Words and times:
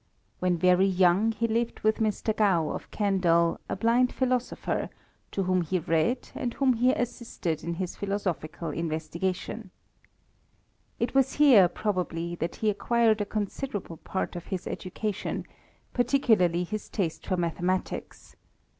When 0.39 0.57
very 0.57 0.87
young 0.87 1.31
he 1.31 1.47
lived 1.47 1.81
with 1.81 1.97
Mr. 1.99 2.35
Gough 2.35 2.73
of 2.73 2.89
Kendal, 2.89 3.59
a 3.69 3.75
blind 3.75 4.11
philosopher, 4.11 4.89
to 5.31 5.43
whom 5.43 5.61
he 5.61 5.77
read, 5.77 6.27
and 6.33 6.55
whom 6.55 6.73
he 6.73 6.91
assisted 6.91 7.63
in 7.63 7.75
his 7.75 7.95
philoso 7.95 8.33
phical 8.35 8.75
investigations 8.75 9.69
It 10.99 11.13
was 11.13 11.33
here, 11.33 11.67
probably, 11.67 12.35
diat 12.35 12.55
he 12.55 12.69
I 12.69 12.71
acquired 12.71 13.21
a 13.21 13.25
considerable 13.25 13.97
part 13.97 14.35
of 14.35 14.47
his 14.47 14.65
education, 14.65 15.45
par 15.93 16.05
ticularly 16.05 16.65
his 16.67 16.89
taste 16.89 17.27
for 17.27 17.37
mathematics. 17.37 18.35